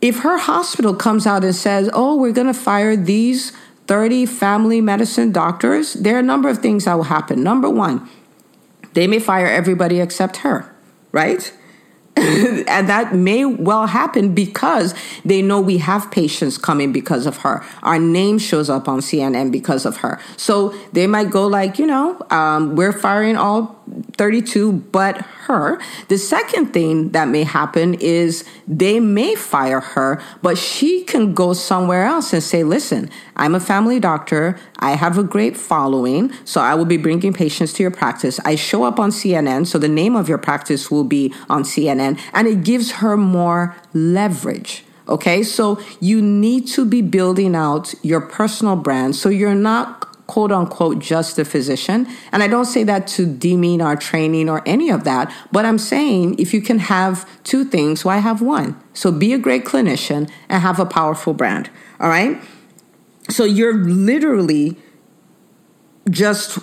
if 0.00 0.20
her 0.20 0.38
hospital 0.38 0.94
comes 0.94 1.26
out 1.26 1.44
and 1.44 1.54
says, 1.54 1.90
oh, 1.92 2.16
we're 2.16 2.32
going 2.32 2.46
to 2.46 2.54
fire 2.54 2.96
these 2.96 3.52
30 3.86 4.26
family 4.26 4.80
medicine 4.80 5.32
doctors, 5.32 5.94
there 5.94 6.16
are 6.16 6.20
a 6.20 6.22
number 6.22 6.48
of 6.48 6.58
things 6.58 6.84
that 6.84 6.94
will 6.94 7.04
happen. 7.04 7.42
Number 7.42 7.68
one, 7.68 8.08
they 8.94 9.06
may 9.06 9.18
fire 9.18 9.46
everybody 9.46 10.00
except 10.00 10.38
her, 10.38 10.74
right? 11.12 11.52
and 12.16 12.88
that 12.88 13.14
may 13.14 13.44
well 13.44 13.86
happen 13.86 14.34
because 14.34 14.94
they 15.24 15.40
know 15.40 15.60
we 15.60 15.78
have 15.78 16.10
patients 16.10 16.58
coming 16.58 16.92
because 16.92 17.24
of 17.24 17.38
her. 17.38 17.64
Our 17.82 17.98
name 17.98 18.38
shows 18.38 18.68
up 18.68 18.88
on 18.88 18.98
CNN 19.00 19.52
because 19.52 19.86
of 19.86 19.98
her. 19.98 20.20
So 20.36 20.70
they 20.92 21.06
might 21.06 21.30
go 21.30 21.46
like, 21.46 21.78
you 21.78 21.86
know, 21.86 22.20
um, 22.30 22.74
we're 22.74 22.92
firing 22.92 23.36
all 23.36 23.79
32 24.16 24.72
but 24.92 25.18
her. 25.18 25.80
The 26.08 26.18
second 26.18 26.72
thing 26.72 27.10
that 27.10 27.28
may 27.28 27.44
happen 27.44 27.94
is 27.94 28.44
they 28.68 29.00
may 29.00 29.34
fire 29.34 29.80
her, 29.80 30.22
but 30.42 30.58
she 30.58 31.04
can 31.04 31.34
go 31.34 31.52
somewhere 31.52 32.04
else 32.04 32.32
and 32.32 32.42
say, 32.42 32.64
listen, 32.64 33.10
I'm 33.36 33.54
a 33.54 33.60
family 33.60 34.00
doctor. 34.00 34.58
I 34.78 34.92
have 34.92 35.18
a 35.18 35.24
great 35.24 35.56
following. 35.56 36.32
So 36.44 36.60
I 36.60 36.74
will 36.74 36.84
be 36.84 36.96
bringing 36.96 37.32
patients 37.32 37.72
to 37.74 37.82
your 37.82 37.90
practice. 37.90 38.38
I 38.44 38.54
show 38.54 38.84
up 38.84 38.98
on 38.98 39.10
CNN. 39.10 39.66
So 39.66 39.78
the 39.78 39.88
name 39.88 40.16
of 40.16 40.28
your 40.28 40.38
practice 40.38 40.90
will 40.90 41.04
be 41.04 41.32
on 41.48 41.64
CNN 41.64 42.20
and 42.32 42.46
it 42.46 42.64
gives 42.64 42.92
her 42.92 43.16
more 43.16 43.76
leverage. 43.94 44.84
Okay, 45.08 45.42
so 45.42 45.80
you 45.98 46.22
need 46.22 46.68
to 46.68 46.84
be 46.84 47.02
building 47.02 47.56
out 47.56 47.94
your 48.02 48.20
personal 48.20 48.76
brand 48.76 49.16
so 49.16 49.28
you're 49.28 49.56
not 49.56 50.09
quote 50.30 50.52
unquote 50.52 51.00
just 51.00 51.40
a 51.40 51.44
physician. 51.44 52.06
And 52.30 52.40
I 52.40 52.46
don't 52.46 52.64
say 52.64 52.84
that 52.84 53.08
to 53.08 53.26
demean 53.26 53.82
our 53.82 53.96
training 53.96 54.48
or 54.48 54.62
any 54.64 54.88
of 54.88 55.02
that, 55.02 55.34
but 55.50 55.64
I'm 55.64 55.76
saying 55.76 56.38
if 56.38 56.54
you 56.54 56.62
can 56.62 56.78
have 56.78 57.28
two 57.42 57.64
things, 57.64 58.04
why 58.04 58.18
have 58.18 58.40
one? 58.40 58.80
So 58.94 59.10
be 59.10 59.32
a 59.32 59.38
great 59.38 59.64
clinician 59.64 60.30
and 60.48 60.62
have 60.62 60.78
a 60.78 60.86
powerful 60.86 61.34
brand. 61.34 61.68
All 61.98 62.08
right. 62.08 62.40
So 63.28 63.44
you're 63.44 63.74
literally 63.74 64.76
just 66.08 66.60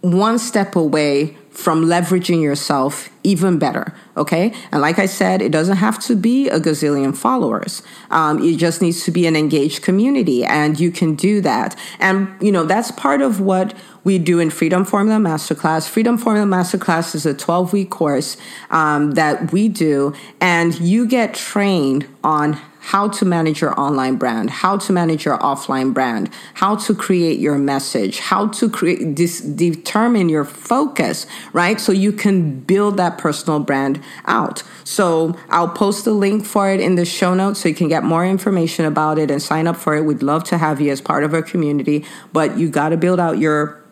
one 0.00 0.40
step 0.40 0.74
away 0.74 1.36
from 1.54 1.84
leveraging 1.84 2.42
yourself 2.42 3.08
even 3.22 3.58
better. 3.58 3.94
Okay. 4.16 4.52
And 4.72 4.82
like 4.82 4.98
I 4.98 5.06
said, 5.06 5.40
it 5.40 5.50
doesn't 5.50 5.76
have 5.76 5.98
to 6.00 6.16
be 6.16 6.48
a 6.48 6.58
gazillion 6.58 7.16
followers. 7.16 7.82
Um, 8.10 8.42
it 8.42 8.56
just 8.58 8.82
needs 8.82 9.04
to 9.04 9.10
be 9.10 9.26
an 9.26 9.36
engaged 9.36 9.82
community 9.82 10.44
and 10.44 10.78
you 10.78 10.90
can 10.90 11.14
do 11.14 11.40
that. 11.40 11.76
And, 12.00 12.28
you 12.40 12.52
know, 12.52 12.64
that's 12.64 12.90
part 12.90 13.22
of 13.22 13.40
what 13.40 13.72
we 14.02 14.18
do 14.18 14.40
in 14.40 14.50
Freedom 14.50 14.84
Formula 14.84 15.18
Masterclass. 15.18 15.88
Freedom 15.88 16.18
Formula 16.18 16.46
Masterclass 16.46 17.14
is 17.14 17.24
a 17.24 17.32
12 17.32 17.72
week 17.72 17.90
course 17.90 18.36
um, 18.70 19.12
that 19.12 19.52
we 19.52 19.68
do 19.68 20.12
and 20.40 20.78
you 20.80 21.06
get 21.06 21.34
trained 21.34 22.06
on 22.22 22.60
how 22.84 23.08
to 23.08 23.24
manage 23.24 23.62
your 23.62 23.78
online 23.80 24.16
brand, 24.16 24.50
how 24.50 24.76
to 24.76 24.92
manage 24.92 25.24
your 25.24 25.38
offline 25.38 25.94
brand, 25.94 26.28
how 26.52 26.76
to 26.76 26.94
create 26.94 27.38
your 27.38 27.56
message, 27.56 28.18
how 28.18 28.46
to 28.46 28.68
create 28.68 29.16
this, 29.16 29.40
determine 29.40 30.28
your 30.28 30.44
focus, 30.44 31.26
right? 31.54 31.80
So 31.80 31.92
you 31.92 32.12
can 32.12 32.60
build 32.60 32.98
that 32.98 33.16
personal 33.16 33.58
brand 33.58 34.02
out. 34.26 34.62
So 34.84 35.34
I'll 35.48 35.70
post 35.70 36.04
the 36.04 36.12
link 36.12 36.44
for 36.44 36.70
it 36.70 36.78
in 36.78 36.96
the 36.96 37.06
show 37.06 37.32
notes 37.32 37.60
so 37.60 37.70
you 37.70 37.74
can 37.74 37.88
get 37.88 38.04
more 38.04 38.26
information 38.26 38.84
about 38.84 39.18
it 39.18 39.30
and 39.30 39.40
sign 39.40 39.66
up 39.66 39.76
for 39.76 39.96
it. 39.96 40.04
We'd 40.04 40.22
love 40.22 40.44
to 40.44 40.58
have 40.58 40.78
you 40.78 40.92
as 40.92 41.00
part 41.00 41.24
of 41.24 41.32
our 41.32 41.42
community, 41.42 42.04
but 42.34 42.58
you 42.58 42.68
got 42.68 42.90
to 42.90 42.98
build 42.98 43.18
out 43.18 43.38
your 43.38 43.82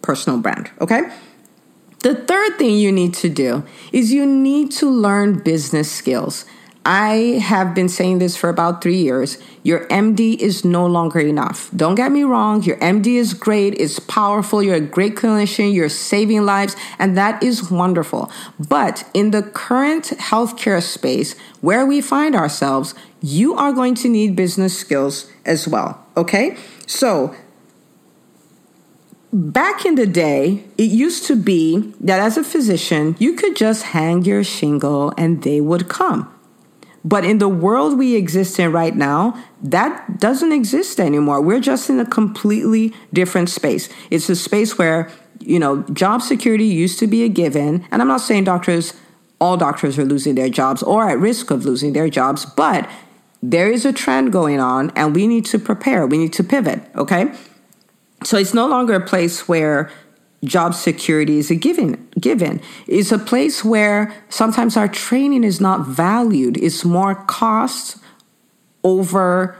personal 0.00 0.38
brand, 0.40 0.70
okay? 0.80 1.02
The 1.98 2.14
third 2.14 2.56
thing 2.56 2.78
you 2.78 2.92
need 2.92 3.12
to 3.14 3.28
do 3.28 3.62
is 3.92 4.10
you 4.10 4.24
need 4.24 4.72
to 4.72 4.88
learn 4.88 5.40
business 5.40 5.92
skills. 5.92 6.46
I 6.84 7.38
have 7.42 7.74
been 7.74 7.90
saying 7.90 8.20
this 8.20 8.36
for 8.36 8.48
about 8.48 8.82
three 8.82 8.96
years. 8.96 9.36
Your 9.62 9.86
MD 9.88 10.36
is 10.38 10.64
no 10.64 10.86
longer 10.86 11.20
enough. 11.20 11.70
Don't 11.76 11.94
get 11.94 12.10
me 12.10 12.24
wrong. 12.24 12.62
Your 12.62 12.78
MD 12.78 13.16
is 13.16 13.34
great. 13.34 13.74
It's 13.78 13.98
powerful. 13.98 14.62
You're 14.62 14.76
a 14.76 14.80
great 14.80 15.14
clinician. 15.14 15.74
You're 15.74 15.90
saving 15.90 16.46
lives. 16.46 16.74
And 16.98 17.18
that 17.18 17.42
is 17.42 17.70
wonderful. 17.70 18.32
But 18.58 19.04
in 19.12 19.30
the 19.30 19.42
current 19.42 20.04
healthcare 20.18 20.82
space 20.82 21.38
where 21.60 21.84
we 21.84 22.00
find 22.00 22.34
ourselves, 22.34 22.94
you 23.20 23.54
are 23.54 23.72
going 23.72 23.94
to 23.96 24.08
need 24.08 24.34
business 24.34 24.78
skills 24.78 25.30
as 25.44 25.68
well. 25.68 26.02
Okay. 26.16 26.56
So 26.86 27.34
back 29.34 29.84
in 29.84 29.96
the 29.96 30.06
day, 30.06 30.64
it 30.78 30.90
used 30.90 31.26
to 31.26 31.36
be 31.36 31.92
that 32.00 32.20
as 32.20 32.38
a 32.38 32.42
physician, 32.42 33.16
you 33.18 33.34
could 33.34 33.54
just 33.54 33.82
hang 33.82 34.24
your 34.24 34.42
shingle 34.42 35.12
and 35.18 35.42
they 35.42 35.60
would 35.60 35.86
come. 35.88 36.34
But 37.04 37.24
in 37.24 37.38
the 37.38 37.48
world 37.48 37.98
we 37.98 38.14
exist 38.14 38.58
in 38.58 38.72
right 38.72 38.94
now, 38.94 39.42
that 39.62 40.20
doesn't 40.20 40.52
exist 40.52 41.00
anymore. 41.00 41.40
We're 41.40 41.60
just 41.60 41.88
in 41.88 41.98
a 41.98 42.04
completely 42.04 42.92
different 43.12 43.48
space. 43.48 43.88
It's 44.10 44.28
a 44.28 44.36
space 44.36 44.76
where, 44.76 45.10
you 45.38 45.58
know, 45.58 45.82
job 45.84 46.20
security 46.20 46.66
used 46.66 46.98
to 46.98 47.06
be 47.06 47.22
a 47.22 47.28
given. 47.28 47.86
And 47.90 48.02
I'm 48.02 48.08
not 48.08 48.20
saying 48.20 48.44
doctors, 48.44 48.92
all 49.40 49.56
doctors 49.56 49.98
are 49.98 50.04
losing 50.04 50.34
their 50.34 50.50
jobs 50.50 50.82
or 50.82 51.08
at 51.08 51.18
risk 51.18 51.50
of 51.50 51.64
losing 51.64 51.94
their 51.94 52.10
jobs, 52.10 52.44
but 52.44 52.88
there 53.42 53.70
is 53.70 53.86
a 53.86 53.92
trend 53.92 54.32
going 54.32 54.60
on 54.60 54.90
and 54.94 55.14
we 55.14 55.26
need 55.26 55.46
to 55.46 55.58
prepare. 55.58 56.06
We 56.06 56.18
need 56.18 56.34
to 56.34 56.44
pivot, 56.44 56.82
okay? 56.94 57.32
So 58.22 58.36
it's 58.36 58.52
no 58.52 58.66
longer 58.66 58.92
a 58.92 59.06
place 59.06 59.48
where 59.48 59.90
job 60.44 60.74
security 60.74 61.38
is 61.38 61.50
a 61.50 61.54
given 61.54 62.08
given. 62.18 62.60
It's 62.86 63.12
a 63.12 63.18
place 63.18 63.64
where 63.64 64.14
sometimes 64.28 64.76
our 64.76 64.88
training 64.88 65.44
is 65.44 65.60
not 65.60 65.86
valued. 65.86 66.56
It's 66.56 66.84
more 66.84 67.14
cost 67.14 67.98
over 68.82 69.56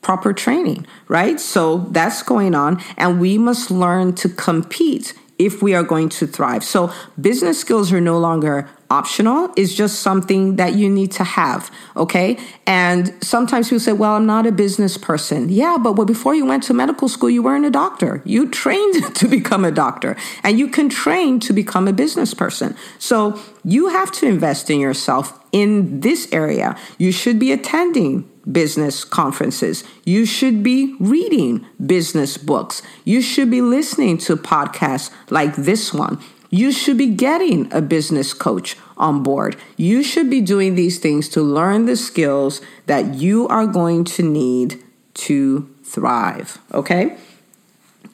proper 0.00 0.32
training 0.32 0.86
right? 1.12 1.38
So 1.38 1.78
that's 1.90 2.22
going 2.22 2.54
on 2.54 2.82
and 2.96 3.20
we 3.20 3.36
must 3.36 3.70
learn 3.70 4.14
to 4.14 4.28
compete 4.30 5.12
if 5.38 5.62
we 5.62 5.74
are 5.74 5.82
going 5.82 6.08
to 6.08 6.26
thrive. 6.26 6.64
So 6.64 6.90
business 7.20 7.60
skills 7.60 7.92
are 7.92 8.00
no 8.00 8.18
longer 8.18 8.68
optional 8.92 9.50
is 9.56 9.74
just 9.74 10.00
something 10.00 10.56
that 10.56 10.74
you 10.74 10.88
need 10.98 11.10
to 11.10 11.24
have 11.24 11.70
okay 11.96 12.38
and 12.66 13.02
sometimes 13.22 13.68
people 13.68 13.80
say 13.80 13.94
well 14.02 14.14
i'm 14.18 14.26
not 14.26 14.44
a 14.46 14.52
business 14.52 14.98
person 14.98 15.48
yeah 15.48 15.78
but 15.82 15.94
well, 15.96 16.10
before 16.14 16.34
you 16.34 16.44
went 16.44 16.62
to 16.62 16.74
medical 16.74 17.08
school 17.08 17.30
you 17.30 17.42
weren't 17.42 17.64
a 17.64 17.70
doctor 17.70 18.20
you 18.24 18.40
trained 18.62 18.96
to 19.14 19.26
become 19.26 19.64
a 19.64 19.74
doctor 19.84 20.14
and 20.44 20.58
you 20.58 20.68
can 20.68 20.88
train 20.88 21.40
to 21.40 21.52
become 21.52 21.88
a 21.88 21.92
business 21.92 22.34
person 22.34 22.76
so 22.98 23.16
you 23.64 23.88
have 23.88 24.12
to 24.12 24.26
invest 24.26 24.68
in 24.68 24.78
yourself 24.78 25.24
in 25.52 26.00
this 26.00 26.28
area 26.32 26.76
you 26.98 27.10
should 27.10 27.38
be 27.38 27.50
attending 27.50 28.28
business 28.50 29.04
conferences. 29.04 29.84
You 30.04 30.26
should 30.26 30.62
be 30.62 30.96
reading 30.98 31.64
business 31.84 32.36
books. 32.36 32.82
You 33.04 33.22
should 33.22 33.50
be 33.50 33.60
listening 33.60 34.18
to 34.26 34.36
podcasts 34.36 35.10
like 35.30 35.54
this 35.54 35.92
one. 35.92 36.18
You 36.52 36.70
should 36.70 36.98
be 36.98 37.06
getting 37.06 37.72
a 37.72 37.80
business 37.80 38.34
coach 38.34 38.76
on 38.98 39.22
board. 39.22 39.56
You 39.78 40.02
should 40.02 40.28
be 40.28 40.42
doing 40.42 40.74
these 40.74 40.98
things 40.98 41.30
to 41.30 41.40
learn 41.40 41.86
the 41.86 41.96
skills 41.96 42.60
that 42.84 43.14
you 43.14 43.48
are 43.48 43.66
going 43.66 44.04
to 44.04 44.22
need 44.22 44.84
to 45.14 45.74
thrive. 45.82 46.58
Okay? 46.74 47.16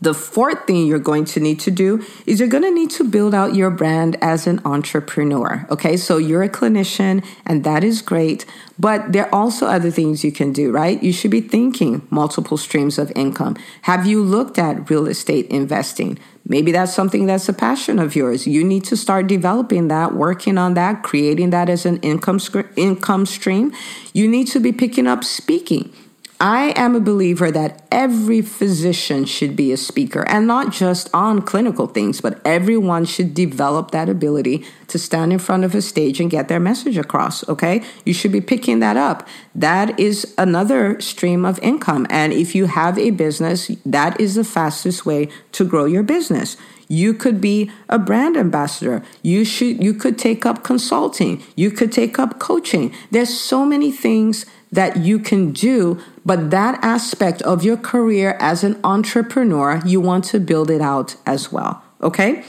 The 0.01 0.15
fourth 0.15 0.67
thing 0.67 0.87
you're 0.87 1.01
going 1.01 1.25
to 1.27 1.41
need 1.41 1.59
to 1.61 1.73
do 1.73 2.05
is 2.25 2.39
you're 2.39 2.49
going 2.49 2.63
to 2.63 2.71
need 2.71 2.91
to 2.91 3.05
build 3.05 3.35
out 3.35 3.57
your 3.57 3.71
brand 3.71 4.17
as 4.23 4.47
an 4.47 4.61
entrepreneur. 4.65 5.67
Okay, 5.71 5.97
so 5.97 6.19
you're 6.19 6.45
a 6.45 6.49
clinician 6.49 7.25
and 7.45 7.65
that 7.65 7.83
is 7.83 8.01
great, 8.01 8.47
but 8.79 9.13
there 9.13 9.27
are 9.27 9.35
also 9.35 9.67
other 9.67 9.91
things 9.91 10.23
you 10.23 10.31
can 10.31 10.53
do, 10.53 10.71
right? 10.71 11.03
You 11.03 11.13
should 11.13 11.33
be 11.33 11.41
thinking 11.41 12.07
multiple 12.11 12.57
streams 12.57 12.97
of 12.97 13.11
income. 13.17 13.57
Have 13.83 14.07
you 14.07 14.23
looked 14.23 14.57
at 14.57 14.89
real 14.89 15.09
estate 15.09 15.47
investing? 15.47 16.19
Maybe 16.47 16.71
that's 16.71 16.95
something 16.95 17.27
that's 17.27 17.49
a 17.49 17.53
passion 17.53 17.99
of 17.99 18.15
yours. 18.15 18.47
You 18.47 18.63
need 18.65 18.85
to 18.85 18.97
start 18.97 19.27
developing 19.27 19.89
that, 19.89 20.15
working 20.15 20.59
on 20.59 20.75
that, 20.75 21.03
creating 21.03 21.51
that 21.51 21.69
as 21.69 21.85
an 21.85 21.99
income 21.99 22.41
income 22.77 23.27
stream. 23.27 23.73
You 24.15 24.29
need 24.29 24.47
to 24.49 24.61
be 24.61 24.73
picking 24.73 25.07
up 25.07 25.25
speaking. 25.25 25.93
I 26.41 26.73
am 26.77 26.95
a 26.95 27.01
believer 27.01 27.51
that 27.51 27.83
every 27.91 28.43
physician 28.43 29.25
should 29.25 29.57
be 29.57 29.73
a 29.73 29.77
speaker 29.77 30.25
and 30.29 30.47
not 30.47 30.73
just 30.73 31.11
on 31.13 31.43
clinical 31.43 31.89
things, 31.89 32.21
but 32.21 32.41
everyone 32.45 33.07
should 33.07 33.35
develop 33.35 33.91
that 33.91 34.09
ability 34.09 34.65
to 34.87 35.01
stand 35.01 35.33
in 35.33 35.41
front 35.41 35.65
of 35.65 35.75
a 35.75 35.83
stage 35.83 36.21
and 36.21 36.31
get 36.31 36.47
their 36.47 36.61
message 36.61 36.97
across. 36.97 37.49
Okay. 37.49 37.83
You 38.05 38.15
should 38.15 38.31
be 38.31 38.41
picking 38.41 38.79
that 38.79 38.97
up. 38.97 39.27
That 39.53 39.99
is 39.99 40.33
another 40.39 41.01
stream 41.01 41.45
of 41.45 41.59
income. 41.59 42.07
And 42.09 42.33
if 42.33 42.55
you 42.55 42.67
have 42.67 42.99
a 42.99 43.11
business, 43.11 43.73
that 43.85 44.21
is 44.21 44.37
the 44.37 44.45
fastest 44.45 45.05
way 45.05 45.31
to 45.53 45.65
grow 45.65 45.87
your 45.87 46.05
business. 46.05 46.57
You 46.89 47.15
could 47.15 47.41
be 47.41 47.71
a 47.89 47.99
brand 47.99 48.37
ambassador. 48.37 49.03
You 49.23 49.45
should, 49.45 49.83
you 49.83 49.93
could 49.93 50.19
take 50.19 50.47
up 50.47 50.63
consulting. 50.63 51.43
You 51.55 51.71
could 51.71 51.93
take 51.93 52.19
up 52.19 52.39
coaching. 52.39 52.95
There's 53.11 53.39
so 53.39 53.67
many 53.67 53.93
things 53.93 54.47
that 54.71 54.99
you 54.99 55.19
can 55.19 55.53
do, 55.53 56.01
but 56.25 56.51
that 56.51 56.79
aspect 56.83 57.41
of 57.43 57.65
your 57.65 57.77
career 57.77 58.37
as 58.39 58.63
an 58.65 58.79
entrepreneur, 58.85 59.81
you 59.85 60.01
want 60.01 60.25
to 60.25 60.41
build 60.41 60.71
it 60.71 60.81
out 60.81 61.17
as 61.25 61.51
well. 61.51 61.83
Okay? 62.03 62.45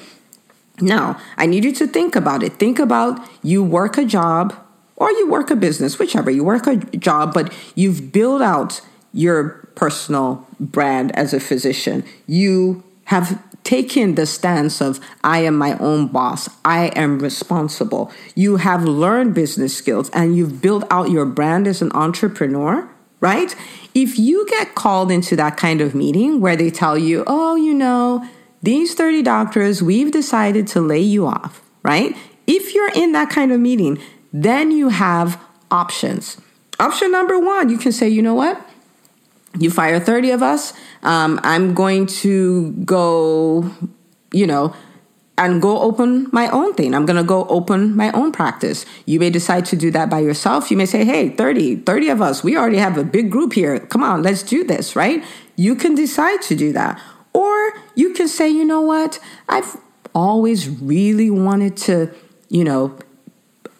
Now, 0.82 1.20
I 1.38 1.46
need 1.46 1.64
you 1.64 1.74
to 1.74 1.88
think 1.88 2.16
about 2.16 2.44
it. 2.44 2.54
Think 2.54 2.80
about 2.80 3.20
you 3.44 3.64
work 3.64 3.98
a 3.98 4.06
job 4.06 4.56
or 4.96 5.12
you 5.12 5.30
work 5.30 5.50
a 5.50 5.56
business, 5.56 5.98
whichever. 5.98 6.30
You 6.30 6.44
work 6.44 6.68
a 6.68 6.78
job, 6.98 7.34
but 7.34 7.54
you've 7.76 8.12
built 8.12 8.42
out 8.42 8.82
your 9.14 9.70
personal 9.76 10.46
brand 10.60 11.16
as 11.16 11.34
a 11.34 11.40
physician. 11.40 12.04
You 12.28 12.84
have 13.06 13.42
taken 13.70 14.16
the 14.16 14.26
stance 14.26 14.82
of 14.82 15.00
I 15.24 15.42
am 15.42 15.56
my 15.56 15.78
own 15.78 16.08
boss, 16.08 16.50
I 16.66 16.88
am 16.96 17.20
responsible. 17.20 18.12
You 18.34 18.56
have 18.56 18.84
learned 18.84 19.36
business 19.36 19.78
skills 19.78 20.10
and 20.10 20.36
you've 20.36 20.60
built 20.60 20.86
out 20.90 21.12
your 21.12 21.28
brand 21.28 21.68
as 21.68 21.80
an 21.84 21.92
entrepreneur, 21.92 22.90
right? 23.20 23.56
If 23.94 24.18
you 24.18 24.48
get 24.48 24.74
called 24.74 25.12
into 25.12 25.36
that 25.36 25.56
kind 25.56 25.82
of 25.82 25.94
meeting 25.94 26.42
where 26.42 26.56
they 26.56 26.72
tell 26.72 26.98
you, 26.98 27.24
oh, 27.28 27.56
you 27.58 27.76
know, 27.76 28.28
these 28.64 28.96
30 28.96 29.22
doctors, 29.22 29.84
we've 29.84 30.12
decided 30.12 30.66
to 30.70 30.82
lay 30.82 31.02
you 31.02 31.28
off, 31.28 31.62
right? 31.84 32.18
If 32.48 32.74
you're 32.74 32.92
in 32.96 33.12
that 33.12 33.30
kind 33.30 33.52
of 33.52 33.60
meeting, 33.60 34.00
then 34.34 34.72
you 34.72 34.90
have 34.90 35.40
options. 35.70 36.42
Option 36.80 37.12
number 37.12 37.40
one, 37.40 37.70
you 37.70 37.78
can 37.78 37.92
say, 37.92 38.10
you 38.10 38.24
know 38.24 38.34
what? 38.34 38.60
You 39.58 39.72
fire 39.72 40.00
30 40.00 40.32
of 40.32 40.44
us. 40.44 40.74
Um, 41.01 41.39
I'm 41.44 41.74
going 41.74 42.06
to 42.22 42.72
go, 42.86 43.72
you 44.32 44.46
know, 44.46 44.75
and 45.38 45.62
go 45.62 45.79
open 45.82 46.27
my 46.32 46.50
own 46.50 46.74
thing. 46.74 46.94
I'm 46.94 47.06
going 47.06 47.18
to 47.18 47.24
go 47.24 47.46
open 47.48 47.96
my 47.96 48.12
own 48.12 48.32
practice. 48.32 48.86
You 49.06 49.20
may 49.20 49.29
decide 49.29 49.65
to 49.68 49.77
do 49.77 49.89
that 49.91 50.10
by 50.10 50.20
yourself. 50.20 50.70
You 50.70 50.77
may 50.77 50.86
say, 50.86 51.06
hey, 51.06 51.29
30, 51.29 51.77
30 51.77 52.10
of 52.10 52.22
us, 52.22 52.44
we 52.44 52.58
already 52.58 52.77
have 52.77 52.98
a 52.98 53.03
big 53.06 53.32
group 53.32 53.53
here. 53.53 53.79
Come 53.79 54.03
on, 54.03 54.22
let's 54.22 54.44
do 54.44 54.65
this, 54.65 54.96
right? 54.96 55.24
You 55.56 55.75
can 55.75 55.96
decide 55.96 56.41
to 56.44 56.56
do 56.56 56.74
that. 56.74 57.01
Or 57.34 57.74
you 57.96 58.13
can 58.13 58.27
say, 58.27 58.50
you 58.50 58.65
know 58.65 58.82
what? 58.82 59.20
I've 59.48 59.77
always 60.13 60.68
really 60.68 61.29
wanted 61.29 61.77
to, 61.77 62.13
you 62.50 62.65
know, 62.65 62.98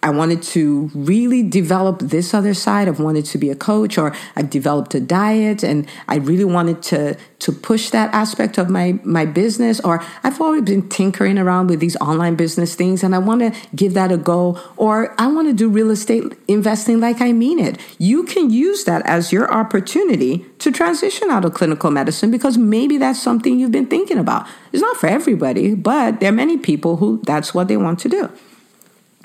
I 0.02 0.12
wanted 0.12 0.42
to 0.44 0.90
really 0.94 1.44
develop 1.44 2.00
this 2.00 2.34
other 2.34 2.54
side. 2.54 2.88
I've 2.88 3.02
wanted 3.02 3.26
to 3.26 3.38
be 3.38 3.50
a 3.50 3.56
coach 3.56 3.98
or 3.98 4.16
I've 4.36 4.50
developed 4.50 4.96
a 4.96 5.00
diet 5.02 5.62
and 5.62 5.88
I 6.08 6.16
really 6.18 6.46
wanted 6.46 6.82
to 6.84 7.18
to 7.40 7.52
push 7.52 7.90
that 7.90 8.14
aspect 8.14 8.58
of 8.58 8.70
my 8.70 9.00
my 9.04 9.26
business 9.26 9.80
or 9.82 10.04
I've 10.24 10.40
always 10.40 10.64
been 10.64 10.88
tinkering 10.88 11.38
around 11.38 11.68
with 11.68 11.80
these 11.82 11.98
online 11.98 12.36
business 12.36 12.76
things 12.76 13.04
and 13.04 13.14
I 13.14 13.18
want 13.18 13.42
to 13.42 13.52
give 13.76 13.94
that 13.94 14.12
a 14.12 14.18
go 14.18 14.60
or 14.78 15.14
I 15.20 15.28
want 15.28 15.50
to 15.50 15.54
do 15.54 15.68
real 15.70 15.92
estate 15.92 16.24
investing 16.48 17.02
like 17.02 17.20
I 17.20 17.34
mean 17.34 17.60
it. 17.60 17.78
You 17.98 18.24
can 18.24 18.50
use 18.50 18.86
that 18.86 19.06
as 19.06 19.34
your 19.34 19.52
opportunity 19.52 20.46
to 20.60 20.72
transition 20.72 21.30
out 21.30 21.44
of 21.44 21.54
clinical 21.54 21.92
medicine 21.92 22.32
because 22.32 22.58
maybe 22.58 22.98
that's 22.98 23.22
something 23.22 23.60
you've 23.60 23.72
been 23.72 23.88
thinking 23.88 24.18
about. 24.18 24.48
It's 24.72 24.82
not 24.82 24.96
for 24.98 25.08
everybody, 25.08 25.76
but 25.76 26.22
there 26.22 26.30
are 26.30 26.36
many 26.36 26.58
people 26.58 26.98
who 26.98 27.22
that's 27.24 27.54
what 27.54 27.68
they 27.68 27.78
want 27.78 28.00
to 28.00 28.10
do. 28.10 28.30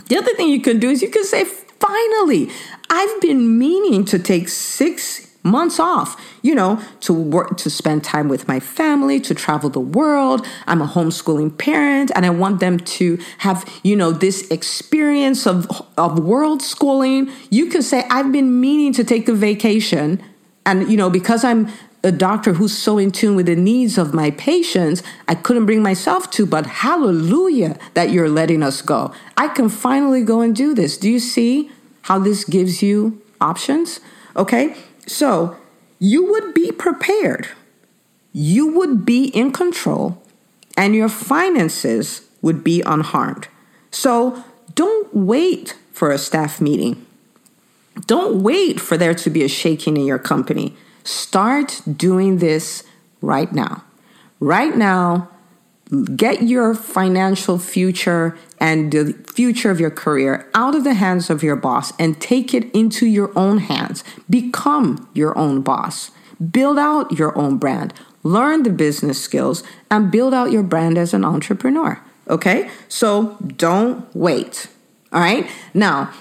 The 0.08 0.18
other 0.18 0.34
thing 0.34 0.48
you 0.48 0.60
can 0.60 0.78
do 0.78 0.90
is 0.90 1.02
you 1.02 1.10
can 1.10 1.24
say, 1.24 1.44
finally, 1.44 2.50
I've 2.90 3.20
been 3.20 3.58
meaning 3.58 4.04
to 4.06 4.18
take 4.18 4.48
six 4.48 5.30
months 5.44 5.78
off, 5.78 6.20
you 6.42 6.54
know, 6.54 6.80
to 7.00 7.12
work, 7.12 7.58
to 7.58 7.68
spend 7.70 8.02
time 8.02 8.28
with 8.28 8.48
my 8.48 8.58
family, 8.58 9.20
to 9.20 9.34
travel 9.34 9.68
the 9.68 9.80
world. 9.80 10.46
I'm 10.66 10.80
a 10.80 10.86
homeschooling 10.86 11.56
parent 11.58 12.10
and 12.14 12.24
I 12.24 12.30
want 12.30 12.60
them 12.60 12.78
to 12.78 13.18
have, 13.38 13.68
you 13.82 13.94
know, 13.94 14.10
this 14.10 14.50
experience 14.50 15.46
of, 15.46 15.70
of 15.98 16.18
world 16.18 16.62
schooling. 16.62 17.30
You 17.50 17.66
can 17.66 17.82
say, 17.82 18.04
I've 18.10 18.32
been 18.32 18.60
meaning 18.60 18.92
to 18.94 19.04
take 19.04 19.28
a 19.28 19.34
vacation. 19.34 20.22
And, 20.66 20.90
you 20.90 20.96
know, 20.96 21.10
because 21.10 21.44
I'm 21.44 21.68
a 22.04 22.12
doctor 22.12 22.52
who's 22.52 22.76
so 22.76 22.98
in 22.98 23.10
tune 23.10 23.34
with 23.34 23.46
the 23.46 23.56
needs 23.56 23.96
of 23.96 24.12
my 24.12 24.30
patients, 24.32 25.02
I 25.26 25.34
couldn't 25.34 25.66
bring 25.66 25.82
myself 25.82 26.30
to, 26.32 26.44
but 26.46 26.66
hallelujah 26.66 27.78
that 27.94 28.10
you're 28.10 28.28
letting 28.28 28.62
us 28.62 28.82
go. 28.82 29.12
I 29.36 29.48
can 29.48 29.70
finally 29.70 30.22
go 30.22 30.42
and 30.42 30.54
do 30.54 30.74
this. 30.74 30.98
Do 30.98 31.10
you 31.10 31.18
see 31.18 31.70
how 32.02 32.18
this 32.18 32.44
gives 32.44 32.82
you 32.82 33.20
options? 33.40 34.00
Okay, 34.36 34.76
so 35.06 35.56
you 35.98 36.30
would 36.30 36.52
be 36.52 36.70
prepared, 36.70 37.48
you 38.32 38.66
would 38.66 39.06
be 39.06 39.26
in 39.28 39.50
control, 39.50 40.22
and 40.76 40.94
your 40.94 41.08
finances 41.08 42.28
would 42.42 42.62
be 42.62 42.82
unharmed. 42.82 43.48
So 43.90 44.44
don't 44.74 45.14
wait 45.14 45.76
for 45.92 46.10
a 46.10 46.18
staff 46.18 46.60
meeting. 46.60 47.06
Don't 48.06 48.42
wait 48.42 48.80
for 48.80 48.98
there 48.98 49.14
to 49.14 49.30
be 49.30 49.44
a 49.44 49.48
shaking 49.48 49.96
in 49.96 50.04
your 50.04 50.18
company. 50.18 50.76
Start 51.04 51.82
doing 51.96 52.38
this 52.38 52.82
right 53.20 53.52
now. 53.52 53.84
Right 54.40 54.76
now, 54.76 55.28
get 56.16 56.42
your 56.42 56.74
financial 56.74 57.58
future 57.58 58.36
and 58.58 58.90
the 58.92 59.12
future 59.34 59.70
of 59.70 59.78
your 59.78 59.90
career 59.90 60.48
out 60.54 60.74
of 60.74 60.84
the 60.84 60.94
hands 60.94 61.30
of 61.30 61.42
your 61.42 61.56
boss 61.56 61.92
and 61.98 62.20
take 62.20 62.54
it 62.54 62.70
into 62.74 63.06
your 63.06 63.30
own 63.38 63.58
hands. 63.58 64.02
Become 64.28 65.08
your 65.12 65.36
own 65.36 65.60
boss. 65.60 66.10
Build 66.50 66.78
out 66.78 67.12
your 67.12 67.36
own 67.36 67.58
brand. 67.58 67.92
Learn 68.22 68.62
the 68.62 68.70
business 68.70 69.22
skills 69.22 69.62
and 69.90 70.10
build 70.10 70.32
out 70.32 70.50
your 70.50 70.62
brand 70.62 70.96
as 70.96 71.12
an 71.12 71.24
entrepreneur. 71.24 72.00
Okay? 72.28 72.70
So 72.88 73.36
don't 73.56 74.06
wait. 74.16 74.68
All 75.12 75.20
right? 75.20 75.48
Now, 75.74 76.12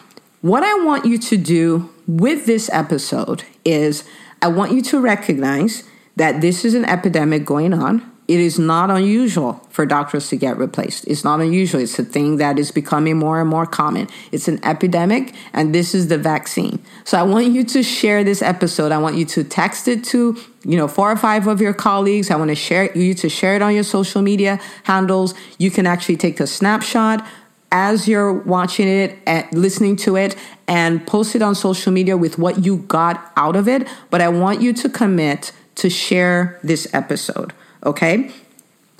what 0.41 0.63
I 0.63 0.73
want 0.83 1.05
you 1.05 1.17
to 1.17 1.37
do 1.37 1.89
with 2.05 2.45
this 2.45 2.69
episode 2.73 3.43
is 3.63 4.03
I 4.43 4.47
want 4.47 4.73
you 4.73 4.81
to 4.81 4.99
recognize 4.99 5.83
that 6.17 6.41
this 6.41 6.65
is 6.65 6.73
an 6.73 6.83
epidemic 6.83 7.45
going 7.45 7.73
on. 7.73 8.11
It 8.27 8.41
is 8.41 8.59
not 8.59 8.89
unusual 8.89 9.53
for 9.69 9.85
doctors 9.85 10.27
to 10.29 10.35
get 10.35 10.57
replaced. 10.57 11.07
It's 11.07 11.23
not 11.23 11.39
unusual. 11.39 11.79
It's 11.79 11.97
a 11.97 12.03
thing 12.03 12.37
that 12.37 12.59
is 12.59 12.69
becoming 12.69 13.17
more 13.17 13.39
and 13.39 13.49
more 13.49 13.65
common. 13.65 14.09
It's 14.33 14.49
an 14.49 14.59
epidemic, 14.65 15.33
and 15.53 15.73
this 15.73 15.95
is 15.95 16.09
the 16.09 16.17
vaccine. 16.17 16.79
So 17.05 17.17
I 17.17 17.23
want 17.23 17.47
you 17.47 17.63
to 17.63 17.83
share 17.83 18.25
this 18.25 18.41
episode. 18.41 18.91
I 18.91 18.97
want 18.97 19.15
you 19.15 19.23
to 19.25 19.45
text 19.45 19.87
it 19.87 20.03
to, 20.05 20.37
you 20.65 20.75
know, 20.75 20.89
four 20.89 21.09
or 21.09 21.17
five 21.17 21.47
of 21.47 21.61
your 21.61 21.73
colleagues. 21.73 22.29
I 22.29 22.35
want 22.35 22.49
to 22.49 22.55
share 22.55 22.95
you 22.97 23.13
to 23.13 23.29
share 23.29 23.55
it 23.55 23.61
on 23.61 23.73
your 23.73 23.83
social 23.83 24.21
media 24.21 24.59
handles. 24.83 25.35
You 25.57 25.71
can 25.71 25.87
actually 25.87 26.17
take 26.17 26.41
a 26.41 26.47
snapshot 26.47 27.25
as 27.73 28.07
you're 28.07 28.31
watching 28.31 28.87
it 28.87 29.17
and 29.25 29.51
listening 29.51 29.95
to 29.95 30.15
it 30.15 30.37
and 30.67 31.05
post 31.07 31.35
it 31.35 31.41
on 31.41 31.55
social 31.55 31.91
media 31.91 32.15
with 32.15 32.37
what 32.37 32.63
you 32.63 32.77
got 32.77 33.33
out 33.35 33.55
of 33.55 33.67
it. 33.67 33.87
But 34.11 34.21
I 34.21 34.29
want 34.29 34.61
you 34.61 34.71
to 34.73 34.87
commit 34.87 35.51
to 35.75 35.89
share 35.89 36.59
this 36.63 36.87
episode, 36.93 37.51
okay? 37.83 38.31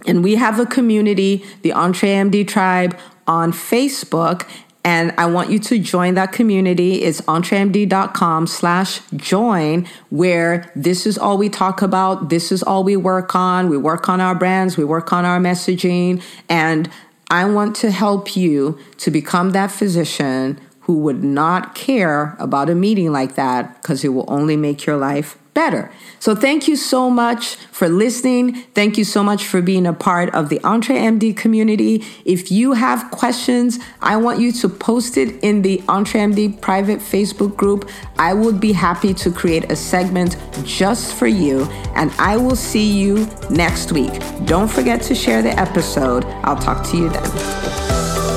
And 0.08 0.24
we 0.24 0.36
have 0.36 0.60
a 0.60 0.66
community, 0.66 1.46
the 1.62 1.70
EntreMD 1.70 2.48
Tribe, 2.48 2.98
on 3.28 3.54
Facebook. 3.54 4.50
And 4.84 5.14
I 5.18 5.28
want 5.28 5.50
you 5.50 5.60
to 5.60 5.80
join 5.80 6.16
that 6.16 6.34
community. 6.34 7.04
It's 7.04 7.22
entremd.com 7.22 8.48
slash 8.48 9.00
join, 9.16 9.88
where 10.10 10.70
this 10.76 11.06
is 11.06 11.18
all 11.18 11.38
we 11.38 11.48
talk 11.48 11.82
about. 11.82 12.30
This 12.30 12.52
is 12.52 12.64
all 12.64 12.84
we 12.84 12.98
work 12.98 13.34
on. 13.36 13.70
We 13.70 13.78
work 13.78 14.10
on 14.10 14.20
our 14.20 14.36
brands. 14.36 14.76
We 14.76 14.84
work 14.84 15.14
on 15.14 15.24
our 15.24 15.40
messaging. 15.40 16.22
And 16.50 16.90
I 17.34 17.46
want 17.46 17.76
to 17.78 17.90
help 17.90 18.36
you 18.36 18.78
to 18.98 19.10
become 19.10 19.54
that 19.54 19.72
physician 19.72 20.62
who 20.82 21.00
would 21.00 21.24
not 21.24 21.74
care 21.74 22.36
about 22.38 22.70
a 22.70 22.76
meeting 22.76 23.12
like 23.12 23.34
that 23.34 23.82
because 23.82 24.04
it 24.04 24.10
will 24.10 24.28
only 24.28 24.56
make 24.56 24.86
your 24.86 24.98
life 24.98 25.36
better. 25.54 25.92
So 26.20 26.36
thank 26.36 26.68
you 26.68 26.76
so 26.76 27.10
much 27.10 27.56
for 27.72 27.90
listening. 27.90 28.54
Thank 28.74 28.98
you 28.98 29.04
so 29.04 29.24
much 29.24 29.46
for 29.46 29.62
being 29.62 29.86
a 29.86 29.94
part 29.94 30.34
of 30.34 30.50
the 30.50 30.60
EntreMD 30.60 31.36
community. 31.36 32.04
If 32.26 32.52
you 32.52 32.74
have 32.74 33.12
questions, 33.12 33.80
I 34.02 34.18
want 34.18 34.40
you 34.40 34.52
to 34.54 34.70
post 34.70 35.18
it 35.18 35.44
in 35.44 35.62
the 35.62 35.80
EntreMD 35.80 36.62
private 36.62 37.00
Facebook 37.00 37.56
group. 37.56 37.90
I 38.18 38.34
would 38.34 38.60
be 38.60 38.72
happy 38.72 39.14
to 39.16 39.32
create 39.32 39.72
a 39.72 39.76
segment 39.76 40.38
just 40.64 41.14
for 41.14 41.28
you, 41.28 41.64
and 41.96 42.12
I 42.18 42.38
will 42.38 42.56
see 42.56 42.92
you 42.92 43.28
next 43.50 43.92
week. 43.92 44.14
Don't 44.46 44.70
forget 44.70 45.02
to 45.04 45.16
share 45.16 45.42
the 45.42 45.58
episode. 45.60 46.26
I'll 46.44 46.56
talk 46.56 46.86
to 46.92 46.98
you 46.98 47.10
then. 47.10 47.24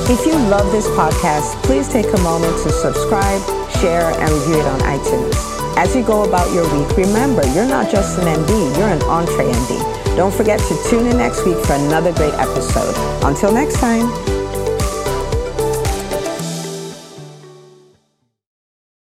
If 0.09 0.25
you 0.25 0.33
love 0.33 0.71
this 0.71 0.87
podcast, 0.89 1.61
please 1.63 1.89
take 1.89 2.07
a 2.13 2.21
moment 2.21 2.53
to 2.63 2.69
subscribe, 2.69 3.41
share, 3.81 4.11
and 4.11 4.31
review 4.31 4.59
it 4.59 4.65
on 4.65 4.79
iTunes. 4.79 5.56
As 5.77 5.95
you 5.95 6.03
go 6.03 6.23
about 6.23 6.51
your 6.55 6.63
week, 6.73 6.97
remember, 6.97 7.45
you're 7.53 7.67
not 7.67 7.91
just 7.91 8.17
an 8.17 8.25
MD, 8.25 8.77
you're 8.79 8.89
an 8.89 8.97
EntreMD. 8.97 10.15
Don't 10.17 10.33
forget 10.33 10.59
to 10.59 10.83
tune 10.89 11.05
in 11.05 11.17
next 11.17 11.45
week 11.45 11.63
for 11.65 11.73
another 11.73 12.11
great 12.13 12.33
episode. 12.33 12.95
Until 13.23 13.53
next 13.53 13.75
time. 13.79 14.26